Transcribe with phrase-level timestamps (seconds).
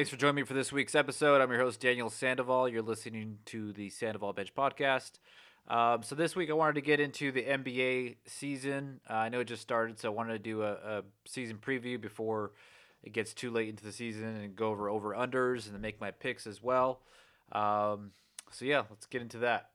[0.00, 1.42] Thanks for joining me for this week's episode.
[1.42, 2.70] I'm your host, Daniel Sandoval.
[2.70, 5.18] You're listening to the Sandoval Bench Podcast.
[5.68, 9.00] Um, so, this week I wanted to get into the NBA season.
[9.10, 12.00] Uh, I know it just started, so I wanted to do a, a, season preview
[12.00, 12.52] before
[13.04, 16.12] it gets too late into the season and go over over unders and make my
[16.12, 17.00] picks as well.
[17.52, 18.12] Um,
[18.50, 19.68] so, yeah, let's get into that.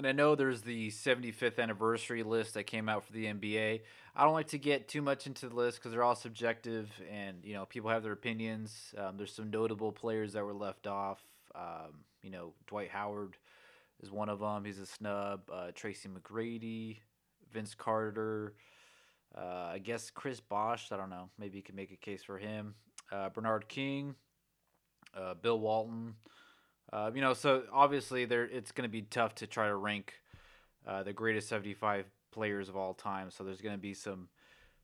[0.00, 3.82] And I know there's the 75th anniversary list that came out for the NBA.
[4.16, 7.44] I don't like to get too much into the list because they're all subjective, and
[7.44, 8.94] you know people have their opinions.
[8.96, 11.20] Um, there's some notable players that were left off.
[11.54, 13.36] Um, you know, Dwight Howard
[14.02, 14.64] is one of them.
[14.64, 15.42] He's a snub.
[15.52, 17.00] Uh, Tracy McGrady,
[17.52, 18.54] Vince Carter.
[19.36, 20.92] Uh, I guess Chris Bosh.
[20.92, 21.28] I don't know.
[21.38, 22.74] Maybe you could make a case for him.
[23.12, 24.14] Uh, Bernard King,
[25.14, 26.14] uh, Bill Walton.
[26.92, 30.14] Uh, you know, so obviously there it's going to be tough to try to rank
[30.86, 33.30] uh, the greatest 75 players of all time.
[33.30, 34.28] So there's going to be some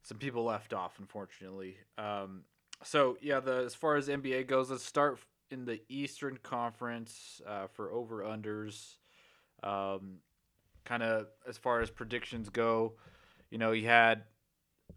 [0.02, 1.78] some people left off, unfortunately.
[1.98, 2.42] Um,
[2.84, 5.18] so yeah, the as far as NBA goes, let's start
[5.50, 8.96] in the Eastern Conference uh, for over unders.
[9.62, 10.18] Um,
[10.84, 12.94] kind of as far as predictions go,
[13.50, 14.22] you know, you had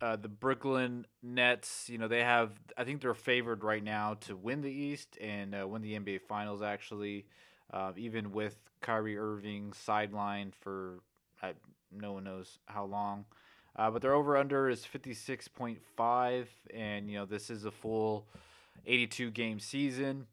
[0.02, 4.36] uh, the Brooklyn Nets, you know, they have, I think they're favored right now to
[4.36, 7.26] win the East and uh, win the NBA Finals, actually,
[7.74, 11.00] uh, even with Kyrie Irving sidelined for
[11.92, 13.26] no one knows how long.
[13.76, 18.28] Uh, but their over under is 56.5, and, you know, this is a full
[18.86, 20.28] 82 game season.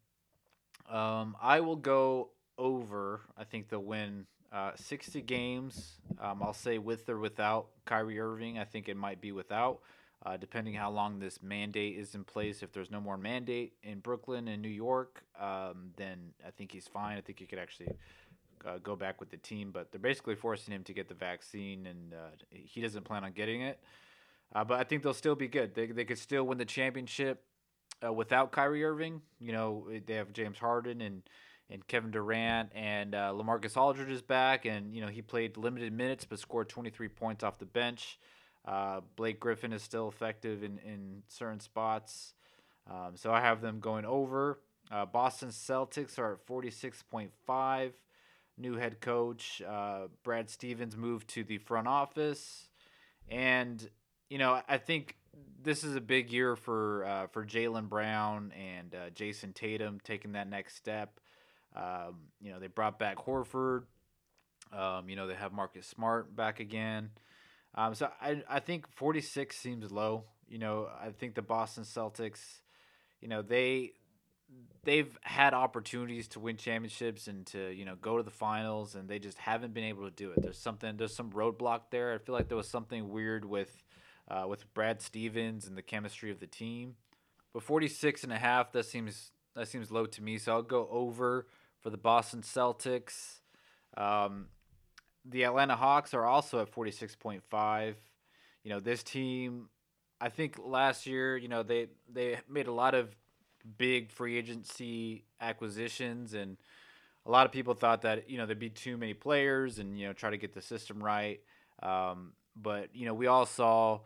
[0.90, 3.20] Um, I will go over.
[3.36, 4.26] I think they'll win
[4.56, 5.96] uh, 60 games.
[6.18, 8.58] Um, I'll say with or without Kyrie Irving.
[8.58, 9.80] I think it might be without,
[10.24, 12.62] uh, depending how long this mandate is in place.
[12.62, 16.88] If there's no more mandate in Brooklyn and New York, um, then I think he's
[16.88, 17.18] fine.
[17.18, 17.90] I think he could actually
[18.66, 21.86] uh, go back with the team, but they're basically forcing him to get the vaccine,
[21.86, 23.78] and uh, he doesn't plan on getting it.
[24.54, 25.74] Uh, but I think they'll still be good.
[25.74, 27.42] They, they could still win the championship
[28.02, 29.20] uh, without Kyrie Irving.
[29.38, 31.22] You know, they have James Harden and
[31.70, 35.92] and Kevin Durant and uh, Lamarcus Aldridge is back, and you know he played limited
[35.92, 38.18] minutes but scored 23 points off the bench.
[38.64, 42.34] Uh, Blake Griffin is still effective in in certain spots,
[42.90, 44.60] um, so I have them going over.
[44.90, 47.92] Uh, Boston Celtics are at 46.5.
[48.58, 52.68] New head coach uh, Brad Stevens moved to the front office,
[53.28, 53.88] and
[54.30, 55.16] you know I think
[55.62, 60.32] this is a big year for uh, for Jaylen Brown and uh, Jayson Tatum taking
[60.32, 61.20] that next step.
[61.76, 63.82] Um, you know, they brought back Horford.
[64.72, 67.10] Um, you know, they have Marcus Smart back again.
[67.74, 70.24] Um, so I, I think 46 seems low.
[70.48, 72.60] You know, I think the Boston Celtics,
[73.20, 73.92] you know, they
[74.84, 79.08] they've had opportunities to win championships and to you know go to the finals and
[79.08, 82.18] they just haven't been able to do it there's something there's some roadblock there i
[82.18, 83.82] feel like there was something weird with
[84.28, 86.94] uh, with brad stevens and the chemistry of the team
[87.52, 90.88] but 46 and a half that seems that seems low to me so i'll go
[90.90, 91.48] over
[91.86, 93.38] for the Boston Celtics.
[93.96, 94.46] Um,
[95.24, 97.94] the Atlanta Hawks are also at 46.5.
[98.64, 99.68] You know, this team,
[100.20, 103.14] I think last year, you know, they they made a lot of
[103.78, 106.56] big free agency acquisitions and
[107.24, 110.08] a lot of people thought that, you know, there'd be too many players and, you
[110.08, 111.38] know, try to get the system right.
[111.84, 114.00] Um, but, you know, we all saw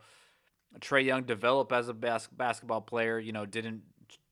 [0.79, 3.81] Trae Young develop as a bas- basketball player, you know, didn't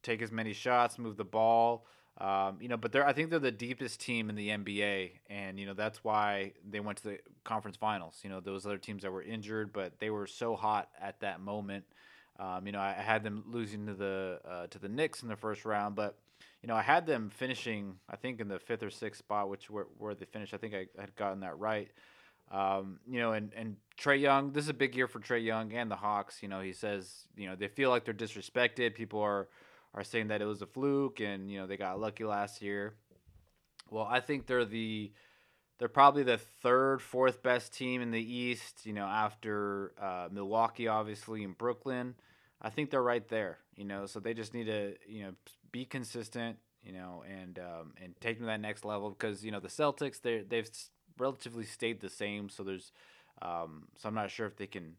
[0.03, 1.87] take as many shots, move the ball.
[2.19, 5.57] Um, you know, but they're I think they're the deepest team in the NBA, and
[5.57, 8.19] you know that's why they went to the conference finals.
[8.23, 11.39] You know, those other teams that were injured, but they were so hot at that
[11.39, 11.85] moment.
[12.37, 15.37] Um, you know, I had them losing to the uh, to the Knicks in the
[15.37, 16.17] first round, but
[16.61, 19.69] you know, I had them finishing I think in the fifth or sixth spot, which
[19.69, 20.53] where, where they finished.
[20.53, 21.89] I think I had gotten that right.
[22.51, 25.71] Um, you know, and and Trae Young, this is a big year for Trae Young
[25.71, 26.43] and the Hawks.
[26.43, 28.93] You know, he says you know they feel like they're disrespected.
[28.93, 29.47] People are
[29.93, 32.93] are saying that it was a fluke and you know they got lucky last year.
[33.89, 35.11] Well, I think they're the
[35.79, 38.85] they're probably the third, fourth best team in the East.
[38.85, 42.15] You know, after uh, Milwaukee, obviously, and Brooklyn.
[42.61, 43.59] I think they're right there.
[43.75, 45.31] You know, so they just need to you know
[45.71, 46.57] be consistent.
[46.83, 49.69] You know, and um, and take them to that next level because you know the
[49.69, 50.69] Celtics they they've
[51.17, 52.49] relatively stayed the same.
[52.49, 52.91] So there's
[53.41, 54.95] um, so I'm not sure if they can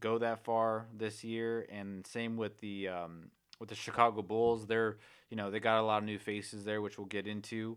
[0.00, 1.66] go that far this year.
[1.70, 4.66] And same with the um, with the Chicago Bulls.
[4.66, 4.98] They're
[5.30, 7.76] you know they got a lot of new faces there, which we'll get into.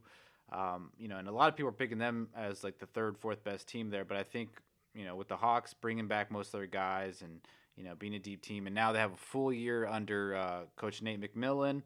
[0.51, 3.17] Um, you know, and a lot of people are picking them as like the third,
[3.17, 4.05] fourth best team there.
[4.05, 4.49] But I think
[4.95, 7.39] you know with the Hawks bringing back most of their guys and
[7.75, 10.61] you know being a deep team, and now they have a full year under uh,
[10.75, 11.83] Coach Nate McMillan.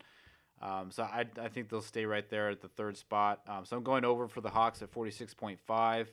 [0.61, 3.41] Um, so I, I think they'll stay right there at the third spot.
[3.47, 6.07] Um, so I'm going over for the Hawks at 46.5.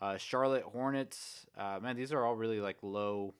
[0.00, 3.34] Uh, Charlotte Hornets, uh, man, these are all really like low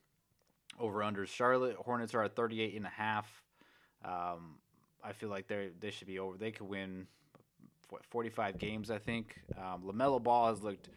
[0.80, 1.28] over unders.
[1.28, 3.44] Charlotte Hornets are at 38 and a half.
[4.04, 4.56] Um,
[5.02, 6.36] I feel like they they should be over.
[6.36, 7.06] They could win
[7.88, 9.40] what, 45 games, I think.
[9.56, 10.88] Um, LaMelo Ball has looked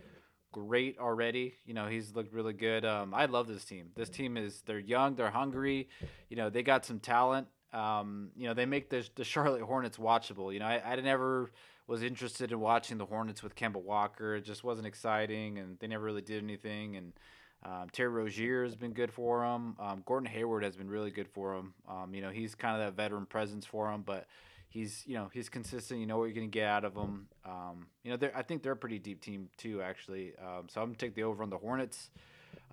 [0.52, 1.54] great already.
[1.66, 2.86] You know, he's looked really good.
[2.86, 3.92] Um, I love this team.
[3.96, 5.90] This team is they're young, they're hungry.
[6.30, 7.48] You know, they got some talent.
[7.74, 10.54] Um, you know, they make the the Charlotte Hornets watchable.
[10.54, 11.52] You know, I, I never
[11.88, 14.36] was interested in watching the Hornets with Kemba Walker.
[14.36, 16.96] It just wasn't exciting, and they never really did anything.
[16.96, 17.14] And
[17.64, 19.76] um, Terry Rozier has been good for him.
[19.80, 21.74] Um, Gordon Hayward has been really good for him.
[21.88, 24.28] Um, you know, he's kind of that veteran presence for him, but
[24.70, 26.00] he's you know he's consistent.
[26.00, 27.28] You know what you're gonna get out of him.
[27.46, 30.34] Um, you know, I think they're a pretty deep team too, actually.
[30.40, 32.10] Um, so I'm gonna take the over on the Hornets.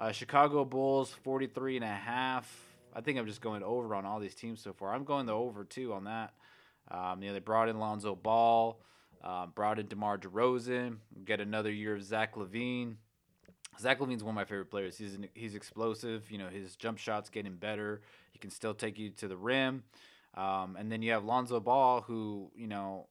[0.00, 2.50] Uh, Chicago Bulls 43 and a half.
[2.94, 4.94] I think I'm just going over on all these teams so far.
[4.94, 6.32] I'm going the over too on that.
[6.90, 8.80] Um, you know, they brought in Lonzo Ball,
[9.22, 12.94] uh, brought in DeMar DeRozan, get another year of Zach LaVine.
[13.78, 14.98] Zach LaVine's one of my favorite players.
[14.98, 16.30] He's an, he's explosive.
[16.30, 18.00] You know, his jump shot's getting better.
[18.32, 19.84] He can still take you to the rim.
[20.34, 23.08] Um, and then you have Lonzo Ball, who you know,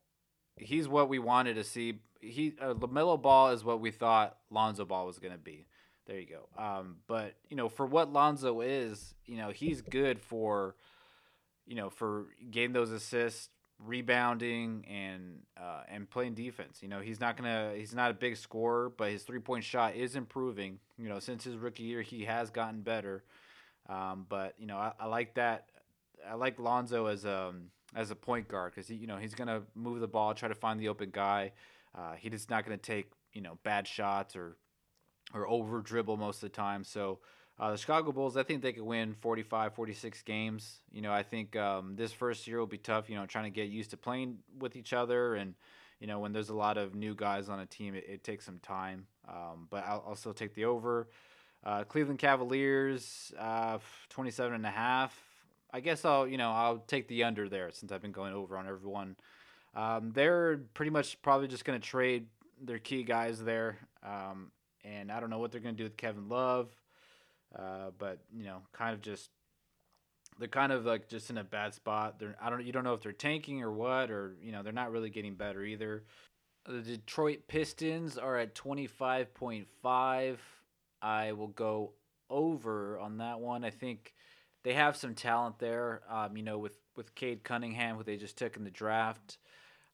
[0.56, 2.00] he's what we wanted to see.
[2.20, 5.68] He uh, Lamelo Ball is what we thought Lonzo Ball was going to be.
[6.06, 6.62] There you go.
[6.62, 10.76] Um, but you know, for what Lonzo is, you know, he's good for,
[11.66, 13.50] you know, for getting those assists,
[13.86, 16.80] rebounding, and uh, and playing defense.
[16.82, 19.96] You know, he's not gonna, he's not a big scorer, but his three point shot
[19.96, 20.80] is improving.
[20.98, 23.24] You know, since his rookie year, he has gotten better.
[23.90, 25.70] Um, but you know, I, I like that
[26.26, 29.64] I like Lonzo as a um, as a point guard because you know he's gonna
[29.76, 31.52] move the ball, try to find the open guy.
[31.96, 34.58] Uh, he's not gonna take you know bad shots or
[35.34, 36.84] or over dribble most of the time.
[36.84, 37.20] So
[37.60, 40.80] uh, the Chicago Bulls, I think they could win 45, 46 games.
[40.92, 43.10] You know, I think um, this first year will be tough.
[43.10, 45.56] You know, trying to get used to playing with each other and.
[46.00, 48.46] You know, when there's a lot of new guys on a team, it, it takes
[48.46, 49.08] some time.
[49.28, 51.08] Um, but I'll, I'll still take the over.
[51.66, 55.20] Uh, Cleveland Cavaliers, uh, 27 and a half.
[55.72, 58.58] I guess I'll you know I'll take the under there since I've been going over
[58.58, 59.16] on everyone.
[59.76, 62.28] Um, they're pretty much probably just going to trade
[62.62, 64.52] their key guys there, um,
[64.84, 66.70] and I don't know what they're going to do with Kevin Love,
[67.56, 69.30] uh, but you know, kind of just
[70.40, 72.20] they're kind of like just in a bad spot.
[72.20, 74.74] They're I don't you don't know if they're tanking or what, or you know they're
[74.74, 76.04] not really getting better either.
[76.66, 80.42] The Detroit Pistons are at twenty five point five.
[81.02, 81.94] I will go
[82.30, 83.64] over on that one.
[83.64, 84.14] I think
[84.64, 86.02] they have some talent there.
[86.10, 89.38] Um, you know, with with Cade Cunningham, who they just took in the draft.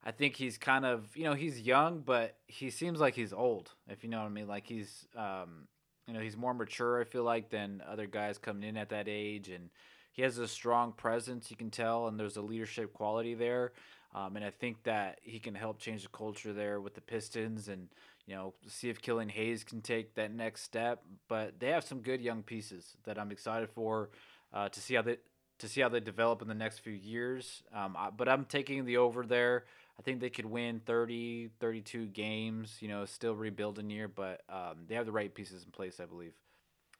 [0.06, 3.70] I think he's kind of you know he's young, but he seems like he's old.
[3.88, 5.68] If you know what I mean, like he's um,
[6.06, 7.00] you know he's more mature.
[7.00, 9.70] I feel like than other guys coming in at that age, and
[10.12, 11.50] he has a strong presence.
[11.50, 13.72] You can tell, and there's a leadership quality there.
[14.14, 17.68] Um, and I think that he can help change the culture there with the Pistons,
[17.68, 17.88] and
[18.26, 21.02] you know see if Killian Hayes can take that next step.
[21.28, 24.10] But they have some good young pieces that I'm excited for
[24.52, 25.16] uh, to see how they
[25.58, 27.62] to see how they develop in the next few years.
[27.74, 29.64] Um, I, but I'm taking the over there.
[29.98, 32.78] I think they could win 30, 32 games.
[32.80, 36.06] You know, still rebuilding year, but um, they have the right pieces in place, I
[36.06, 36.34] believe.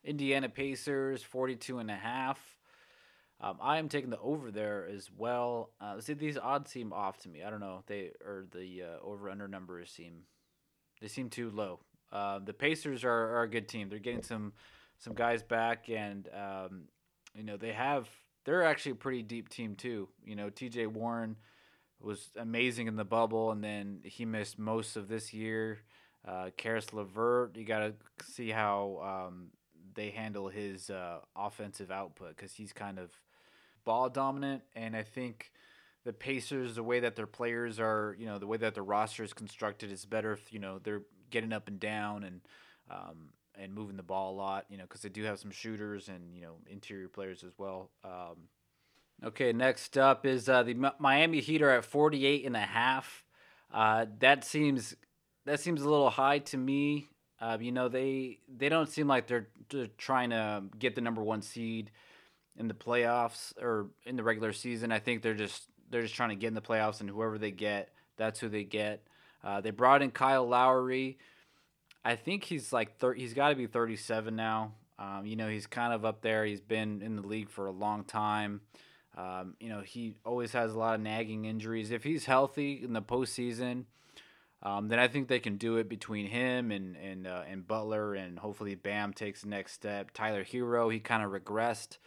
[0.04, 2.38] Indiana Pacers, 42 and a half.
[3.40, 5.70] Um, I am taking the over there as well.
[5.80, 7.42] Uh, see, these odds seem off to me.
[7.42, 7.82] I don't know.
[7.86, 10.22] They or the uh, over under numbers seem
[11.00, 11.80] they seem too low.
[12.12, 13.88] Uh, the Pacers are, are a good team.
[13.88, 14.52] They're getting some
[14.98, 16.82] some guys back, and um,
[17.34, 18.08] you know, they have
[18.44, 20.08] they're actually a pretty deep team too.
[20.24, 20.86] You know, T.J.
[20.86, 21.36] Warren
[22.04, 25.80] was amazing in the bubble, and then he missed most of this year.
[26.26, 27.94] Uh, Caris LeVert, you got to
[28.24, 29.48] see how um,
[29.94, 33.10] they handle his uh, offensive output because he's kind of
[33.84, 35.52] ball dominant, and I think
[36.04, 39.24] the Pacers, the way that their players are, you know, the way that their roster
[39.24, 42.40] is constructed is better if you know they're getting up and down and
[42.90, 46.08] um, and moving the ball a lot, you know, because they do have some shooters
[46.08, 47.90] and you know interior players as well.
[48.04, 48.48] Um,
[49.22, 53.24] okay, next up is uh, the Miami Heat are at 48 and a half.
[53.72, 54.96] Uh, that seems
[55.44, 57.08] that seems a little high to me.
[57.40, 61.22] Uh, you know, they they don't seem like they're, they're trying to get the number
[61.22, 61.90] one seed
[62.56, 64.92] in the playoffs or in the regular season.
[64.92, 67.50] I think they're just they're just trying to get in the playoffs, and whoever they
[67.50, 69.06] get, that's who they get.
[69.42, 71.18] Uh, they brought in Kyle Lowry.
[72.04, 74.72] I think he's like thir- he's got to be 37 now.
[74.98, 76.44] Um, you know, he's kind of up there.
[76.44, 78.60] He's been in the league for a long time.
[79.16, 81.90] Um, you know, he always has a lot of nagging injuries.
[81.90, 83.84] If he's healthy in the postseason,
[84.62, 88.14] um, then I think they can do it between him and and uh, and Butler,
[88.14, 90.10] and hopefully Bam takes the next step.
[90.12, 91.98] Tyler Herro, he kind of regressed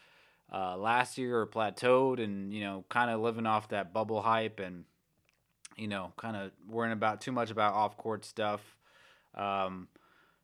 [0.51, 4.59] uh, last year or plateaued, and you know, kind of living off that bubble hype,
[4.59, 4.85] and
[5.77, 8.75] you know, kind of worrying about too much about off court stuff.
[9.35, 9.87] Um,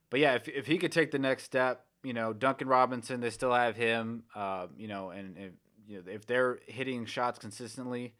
[0.08, 3.30] but yeah, if if he could take the next step, you know, Duncan Robinson, they
[3.30, 4.22] still have him.
[4.34, 5.52] Uh, you know, and if,
[5.86, 8.14] you know if they're hitting shots consistently,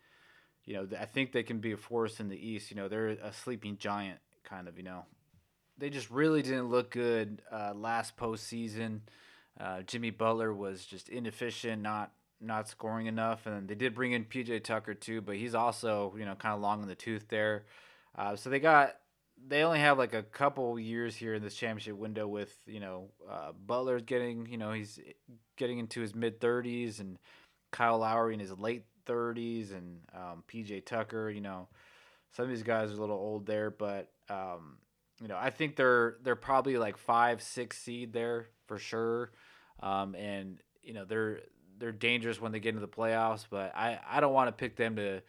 [0.64, 2.71] you know, I think they can be a force in the East.
[2.71, 4.78] You know, they're a sleeping giant, kind of.
[4.78, 5.04] You know,
[5.78, 9.00] they just really didn't look good uh, last postseason.
[9.59, 14.25] Uh, Jimmy Butler was just inefficient, not not scoring enough, and they did bring in
[14.25, 17.64] PJ Tucker too, but he's also you know kind of long in the tooth there.
[18.16, 18.97] Uh, so they got
[19.47, 23.11] they only have like a couple years here in this championship window with you know
[23.30, 24.99] uh, Butler getting you know he's
[25.56, 27.18] getting into his mid thirties and
[27.74, 31.68] Kyle Lowry in his late thirties and um, PJ Tucker you know
[32.34, 34.78] some of these guys are a little old there, but um,
[35.20, 39.30] you know I think they're they're probably like five six seed there for sure,
[39.80, 41.40] um, and you know they're
[41.78, 44.76] they're dangerous when they get into the playoffs, but I, I don't want to pick
[44.76, 45.22] them to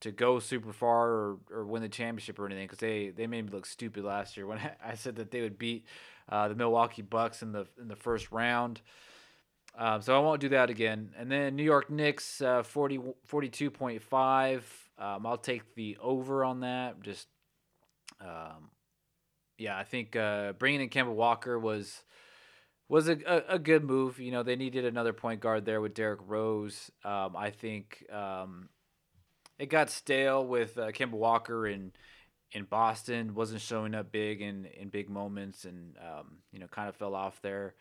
[0.00, 3.46] to go super far or, or win the championship or anything because they, they made
[3.46, 5.86] me look stupid last year when I said that they would beat
[6.28, 8.80] uh, the Milwaukee Bucks in the in the first round.
[9.78, 11.10] Um, so I won't do that again.
[11.18, 14.62] And then New York Knicks uh, 40, 42.5.
[14.98, 17.02] Um, I'll take the over on that.
[17.02, 17.28] Just
[18.20, 18.70] um,
[19.58, 22.02] yeah, I think uh, bringing in Kemba Walker was
[22.88, 24.20] was a, a, a, good move.
[24.20, 26.90] You know, they needed another point guard there with Derrick Rose.
[27.04, 28.68] Um, I think um,
[29.58, 31.92] it got stale with uh, Walker in
[32.52, 33.34] in Boston.
[33.34, 37.14] wasn't showing up big in in big moments, and um, you know, kind of fell
[37.14, 37.74] off there.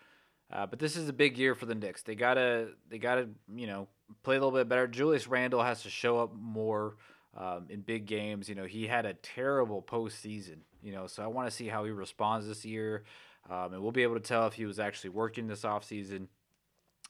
[0.51, 2.03] Uh, but this is a big year for the Knicks.
[2.03, 3.87] They gotta they gotta you know
[4.23, 4.87] play a little bit better.
[4.87, 6.95] Julius Randle has to show up more.
[7.37, 8.47] Um, in big games.
[8.47, 11.83] You know, he had a terrible postseason, you know, so I want to see how
[11.83, 13.03] he responds this year.
[13.49, 16.27] Um, and we'll be able to tell if he was actually working this offseason,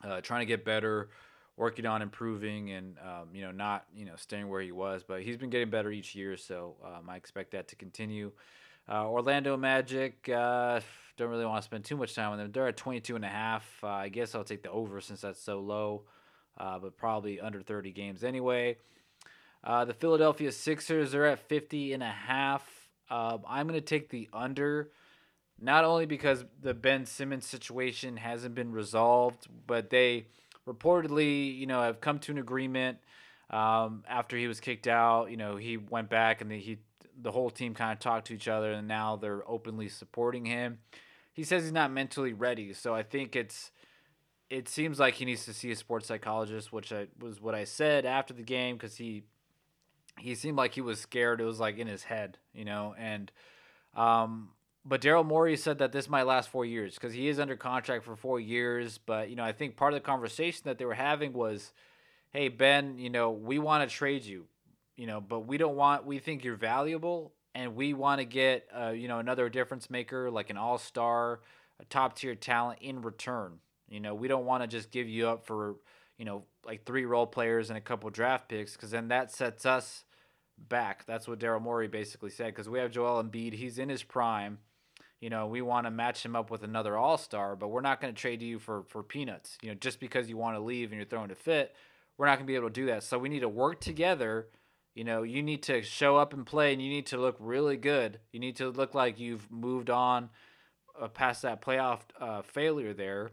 [0.04, 1.10] uh, trying to get better,
[1.58, 5.04] working on improving, and um, you know not you know staying where he was.
[5.04, 8.32] But he's been getting better each year, so um, I expect that to continue.
[8.88, 10.80] Uh, Orlando Magic, uh,
[11.18, 12.51] don't really want to spend too much time on them.
[12.51, 13.65] They're at 22 and a half.
[13.84, 16.04] Uh, I guess I'll take the over since that's so low,
[16.58, 18.77] uh, but probably under 30 games anyway.
[19.63, 22.63] Uh, the Philadelphia Sixers are at 50 and a half.
[23.10, 24.92] Um, I'm going to take the under
[25.60, 30.27] not only because the Ben Simmons situation hasn't been resolved, but they
[30.68, 32.98] reportedly, you know, have come to an agreement
[33.50, 35.32] um, after he was kicked out.
[35.32, 36.80] You know, he went back and he
[37.22, 40.79] the whole team kind of talked to each other, and now they're openly supporting him.
[41.34, 43.72] He says he's not mentally ready, so I think it's
[44.50, 47.63] it seems like he needs to see a sports psychologist, which I, was what I
[47.63, 49.24] said after the game because he
[50.19, 51.41] he seemed like he was scared.
[51.41, 53.31] It was like in his head, you know, and
[53.95, 54.50] um,
[54.86, 58.05] but Daryl Morey said that this might last four years because he is under contract
[58.05, 58.98] for four years.
[58.98, 61.74] But you know, I think part of the conversation that they were having was,
[62.29, 64.45] "Hey Ben, you know, we want to trade you,
[64.95, 66.05] you know, but we don't want.
[66.05, 70.29] We think you're valuable, and we want to get, uh, you know, another difference maker
[70.29, 71.41] like an all star,
[71.79, 73.59] a top tier talent in return.
[73.89, 75.75] You know, we don't want to just give you up for,
[76.17, 79.65] you know, like three role players and a couple draft picks because then that sets
[79.65, 80.03] us."
[80.57, 81.05] Back.
[81.05, 82.45] That's what Daryl Morey basically said.
[82.45, 84.59] Because we have Joel Embiid, he's in his prime
[85.25, 88.01] you know, we want to match him up with another all star, but we're not
[88.01, 89.57] going to trade you for for peanuts.
[89.61, 91.73] You know, just because you want to leave and you're throwing a fit,
[92.17, 93.03] we're not going to be able to do that.
[93.03, 94.47] So we need to work together.
[94.95, 97.77] You know, you need to show up and play, and you need to look really
[97.77, 98.19] good.
[98.31, 100.29] You need to look like you've moved on
[100.99, 103.31] uh, past that playoff uh, failure there,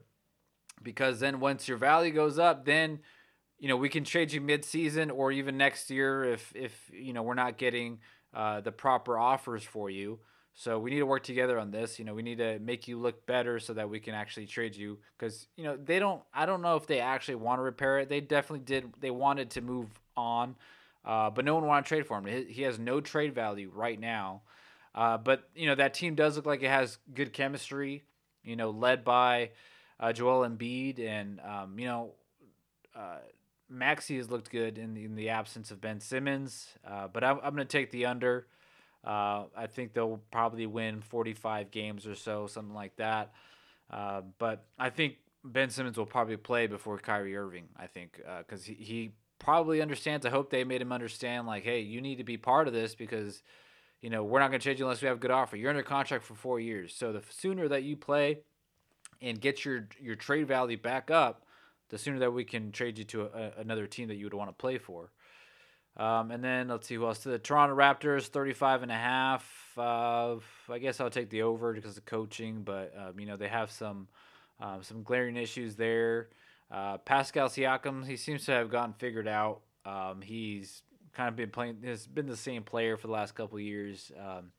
[0.83, 2.99] because then once your value goes up, then
[3.59, 7.23] you know we can trade you mid-season or even next year if if you know
[7.23, 8.01] we're not getting
[8.35, 10.19] uh, the proper offers for you.
[10.55, 11.99] So we need to work together on this.
[11.99, 14.77] You know, we need to make you look better so that we can actually trade
[14.77, 16.23] you because you know they don't.
[16.35, 18.09] I don't know if they actually want to repair it.
[18.09, 18.93] They definitely did.
[19.01, 20.57] They wanted to move on,
[21.05, 22.47] uh, but no one wanted to trade for him.
[22.49, 24.43] He has no trade value right now.
[24.95, 28.05] Uh, but you know that team does look like it has good chemistry.
[28.45, 29.51] You know, led by
[29.99, 32.13] uh, Joel Embiid and um, you know.
[32.95, 33.19] Uh,
[33.71, 37.39] Maxey has looked good in the, in the absence of Ben Simmons, uh, but I'm,
[37.43, 38.47] I'm going to take the under.
[39.03, 43.33] Uh, I think they'll probably win 45 games or so, something like that.
[43.91, 47.69] Uh, but I think Ben Simmons will probably play before Kyrie Irving.
[47.75, 49.13] I think because uh, he, he
[49.45, 50.27] probably understands.
[50.27, 52.95] I hope they made him understand, like, hey, you need to be part of this
[52.95, 53.43] because
[54.01, 55.57] you know we're not going to change you unless we have a good offer.
[55.57, 58.41] You're under contract for four years, so the sooner that you play
[59.21, 61.45] and get your your trade value back up,
[61.89, 64.51] the sooner that we can trade you to a, another team that you would want
[64.51, 65.11] to play for.
[65.97, 67.19] Um, and then let's see who else.
[67.21, 69.73] To The Toronto Raptors, 35 and a half.
[69.77, 70.37] Uh,
[70.71, 73.71] I guess I'll take the over because of coaching, but um, you know they have
[73.71, 74.09] some
[74.61, 76.29] um, some glaring issues there.
[76.73, 79.61] Uh, Pascal Siakam, he seems to have gotten figured out.
[79.85, 81.83] Um, he's kind of been playing.
[81.85, 84.11] Has been the same player for the last couple years.
[84.19, 84.53] Um,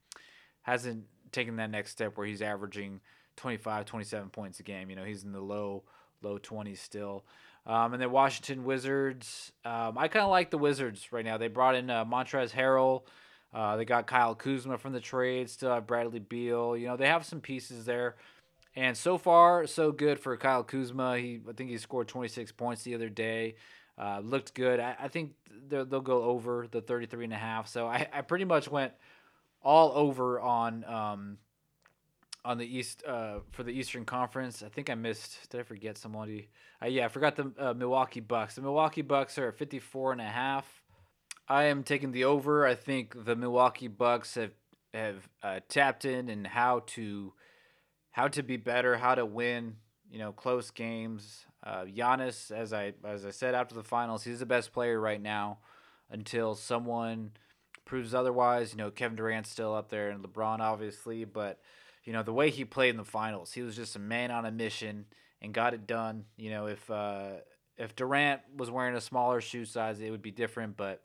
[0.61, 3.01] hasn't taken that next step where he's averaging
[3.37, 4.89] 25, 27 points a game.
[4.91, 5.83] You know, he's in the low
[6.21, 7.25] low 20s still.
[7.65, 9.51] Um, and then Washington Wizards.
[9.65, 11.37] Um, I kind of like the Wizards right now.
[11.37, 13.03] They brought in uh, Montrezl Harrell.
[13.53, 15.49] Uh, they got Kyle Kuzma from the trade.
[15.49, 16.75] Still have Bradley Beal.
[16.75, 18.15] You know they have some pieces there.
[18.75, 21.17] And so far, so good for Kyle Kuzma.
[21.17, 23.55] He, I think he scored 26 points the other day.
[23.97, 24.79] Uh, looked good.
[24.79, 25.33] I, I think
[25.67, 27.67] they'll go over the 33 and a half.
[27.67, 28.93] So I, I pretty much went
[29.61, 31.37] all over on um,
[32.45, 34.63] on the East uh, for the Eastern Conference.
[34.63, 35.49] I think I missed.
[35.49, 36.49] Did I forget somebody?
[36.81, 38.55] Uh, yeah, I forgot the uh, Milwaukee Bucks.
[38.55, 40.81] The Milwaukee Bucks are at 54 and a half.
[41.47, 42.65] I am taking the over.
[42.65, 44.51] I think the Milwaukee Bucks have
[44.93, 47.33] have uh, tapped in and how to
[48.13, 49.75] how to be better, how to win.
[50.09, 51.45] You know, close games.
[51.63, 55.21] Uh, Giannis, as I as I said after the finals, he's the best player right
[55.21, 55.57] now
[56.09, 57.31] until someone
[57.83, 58.71] proves otherwise.
[58.71, 61.59] You know, Kevin Durant's still up there and LeBron obviously, but
[62.03, 64.45] you know the way he played in the finals, he was just a man on
[64.45, 65.05] a mission
[65.41, 66.25] and got it done.
[66.37, 67.37] You know, if uh,
[67.77, 71.01] if Durant was wearing a smaller shoe size, it would be different, but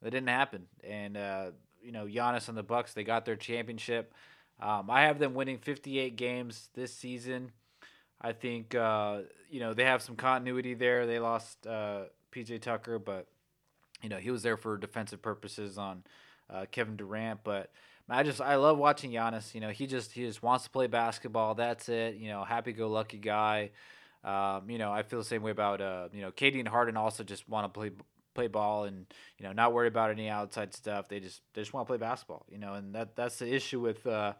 [0.00, 0.66] that didn't happen.
[0.82, 1.50] And uh,
[1.82, 4.14] you know, Giannis and the Bucks, they got their championship.
[4.60, 7.52] Um, I have them winning 58 games this season.
[8.20, 9.20] I think uh,
[9.50, 11.06] you know they have some continuity there.
[11.06, 13.26] They lost uh, PJ Tucker, but
[14.02, 16.02] you know he was there for defensive purposes on
[16.48, 17.40] uh, Kevin Durant.
[17.44, 17.70] But
[18.08, 19.54] I just I love watching Giannis.
[19.54, 21.54] You know he just he just wants to play basketball.
[21.54, 22.16] That's it.
[22.16, 23.70] You know happy go lucky guy.
[24.24, 26.96] Um, you know I feel the same way about uh, you know KD and Harden
[26.96, 27.90] also just want to play
[28.36, 29.06] play ball and
[29.38, 31.08] you know not worry about any outside stuff.
[31.08, 32.46] They just they just want to play basketball.
[32.48, 34.06] You know and that that's the issue with.
[34.06, 34.34] Uh,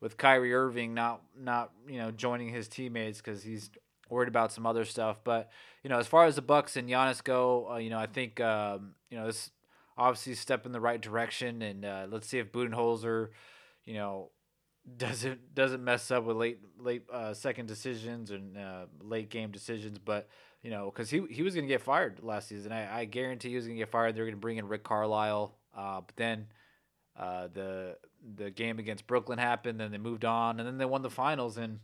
[0.00, 3.70] with Kyrie Irving not not you know joining his teammates because he's
[4.12, 5.18] worried about some other stuff.
[5.24, 5.50] But
[5.82, 8.40] you know, as far as the Bucks and Giannis go, uh, you know, I think
[8.40, 9.50] um, you know this
[9.96, 13.28] obviously step in the right direction, and uh, let's see if Budenholzer,
[13.84, 14.30] you know,
[14.96, 19.98] doesn't doesn't mess up with late late uh, second decisions and uh, late game decisions.
[19.98, 20.28] But
[20.62, 23.56] you know, because he he was gonna get fired last season, I, I guarantee he
[23.56, 24.14] was gonna get fired.
[24.14, 26.46] They're gonna bring in Rick Carlisle, uh, but then
[27.16, 27.96] uh, the
[28.36, 31.56] the game against Brooklyn happened, then they moved on, and then they won the finals.
[31.56, 31.80] And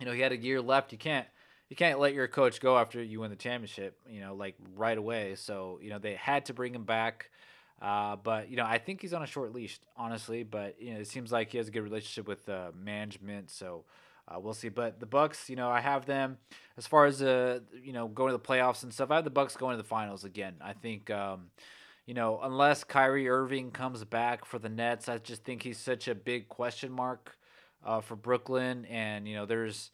[0.00, 0.90] you know, he had a year left.
[0.90, 1.26] You can't
[1.68, 3.96] you can't let your coach go after you win the championship.
[4.08, 5.36] You know, like right away.
[5.36, 7.30] So you know they had to bring him back.
[7.80, 10.42] Uh, but you know, I think he's on a short leash, honestly.
[10.42, 13.50] But you know, it seems like he has a good relationship with uh, management.
[13.50, 13.84] So.
[14.30, 16.38] Uh, we'll see, but the Bucks, you know, I have them
[16.76, 19.10] as far as uh, you know, going to the playoffs and stuff.
[19.10, 20.54] I have the Bucks going to the finals again.
[20.60, 21.50] I think, um,
[22.06, 26.06] you know, unless Kyrie Irving comes back for the Nets, I just think he's such
[26.06, 27.36] a big question mark
[27.84, 28.84] uh, for Brooklyn.
[28.86, 29.90] And, you know, there's,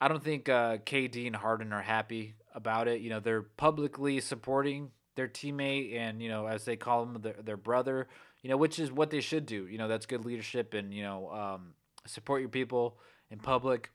[0.00, 3.00] I don't think uh, KD and Harden are happy about it.
[3.00, 7.36] You know, they're publicly supporting their teammate and, you know, as they call him, their,
[7.42, 8.08] their brother,
[8.42, 9.66] you know, which is what they should do.
[9.66, 11.74] You know, that's good leadership and, you know, um,
[12.06, 12.98] support your people
[13.30, 13.90] in public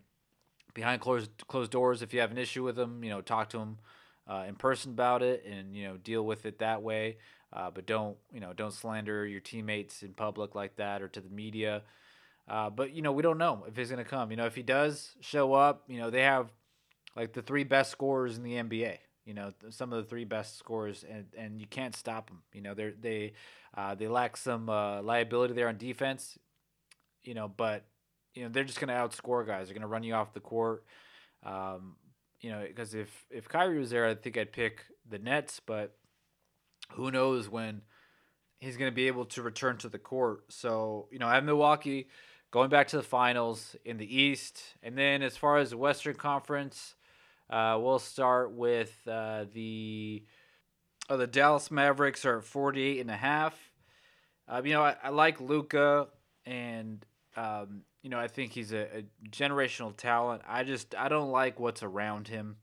[0.73, 2.01] behind closed closed doors.
[2.01, 3.77] If you have an issue with them, you know, talk to them
[4.27, 7.17] uh, in person about it and you know deal with it that way.
[7.53, 11.21] Uh, but don't you know don't slander your teammates in public like that or to
[11.21, 11.83] the media.
[12.47, 14.31] Uh, but you know we don't know if he's gonna come.
[14.31, 16.49] You know if he does show up, you know they have
[17.15, 18.97] like the three best scorers in the NBA.
[19.25, 22.41] You know some of the three best scorers, and, and you can't stop them.
[22.53, 23.33] You know they they
[23.75, 26.37] uh, they lack some uh, liability there on defense.
[27.23, 27.85] You know, but
[28.35, 29.67] you know they're just gonna outscore guys.
[29.67, 30.83] They're gonna run you off the court.
[31.43, 31.95] Um,
[32.41, 35.95] you know, because if if Kyrie was there, I think I'd pick the Nets, but
[36.91, 37.81] who knows when
[38.59, 40.45] he's going to be able to return to the court.
[40.49, 42.07] So, you know, I have Milwaukee
[42.51, 44.61] going back to the finals in the East.
[44.81, 46.95] And then as far as the Western Conference,
[47.49, 50.23] uh, we'll start with uh, the
[51.09, 53.71] oh, the Dallas Mavericks are at 48 and a half.
[54.47, 56.07] Uh, you know, I, I like Luka
[56.45, 60.43] and um, you know, I think he's a, a generational talent.
[60.47, 62.57] I just I don't like what's around him.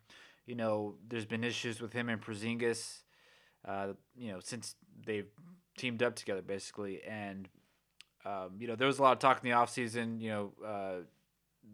[0.47, 3.03] You know, there's been issues with him and Porzingis
[3.65, 4.75] uh, you know, since
[5.05, 5.29] they've
[5.77, 7.03] teamed up together basically.
[7.03, 7.49] And,
[8.25, 10.21] um, you know, there was a lot of talk in the offseason.
[10.21, 10.95] You know, uh,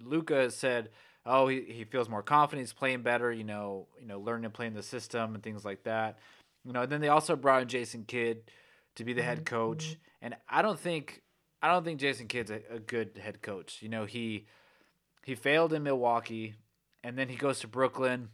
[0.03, 0.91] Luka said,
[1.27, 2.67] oh, he, he feels more confident.
[2.67, 5.65] He's playing better, you know, you know, learning to play in the system and things
[5.65, 6.19] like that.
[6.65, 8.51] You know, and then they also brought in Jason Kidd
[8.97, 9.85] to be the head coach.
[9.85, 9.95] Mm-hmm.
[10.21, 11.23] And I don't think
[11.63, 13.79] I don't think Jason Kidd's a, a good head coach.
[13.81, 14.47] You know, he
[15.25, 16.55] he failed in Milwaukee
[17.05, 18.29] and then he goes to Brooklyn,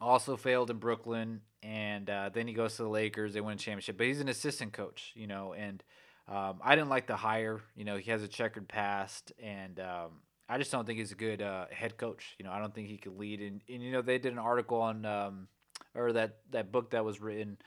[0.00, 3.34] also failed in Brooklyn, and uh, then he goes to the Lakers.
[3.34, 5.54] They win a championship, but he's an assistant coach, you know.
[5.54, 5.82] And
[6.28, 7.60] um, I didn't like the hire.
[7.76, 11.16] You know, he has a checkered past, and um, I just don't think he's a
[11.16, 12.34] good uh, head coach.
[12.38, 13.40] You know, I don't think he could lead.
[13.40, 15.48] And, and you know, they did an article on um,
[15.94, 17.58] or that that book that was written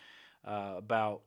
[0.46, 1.22] uh, about.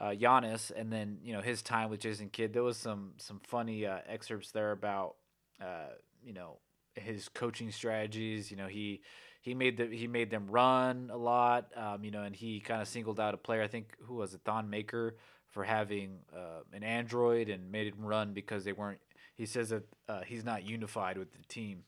[0.00, 2.54] Uh, Giannis, and then you know his time with Jason Kidd.
[2.54, 5.16] There was some some funny uh, excerpts there about
[5.60, 5.90] uh,
[6.24, 6.58] you know
[6.94, 8.50] his coaching strategies.
[8.50, 9.02] You know he
[9.42, 11.66] he made the he made them run a lot.
[11.76, 13.62] Um, you know, and he kind of singled out a player.
[13.62, 15.16] I think who was it, Thon Maker,
[15.48, 19.00] for having uh, an android and made him run because they weren't.
[19.34, 21.84] He says that uh, he's not unified with the team.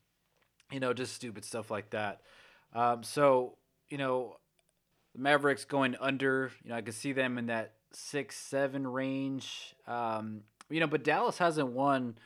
[0.71, 2.23] You know, just stupid stuff like that.
[2.75, 3.57] Um, so
[3.89, 4.37] you know,
[5.15, 6.51] the Mavericks going under.
[6.63, 9.75] You know, I could see them in that six seven range.
[9.87, 12.17] Um, you know, but Dallas hasn't won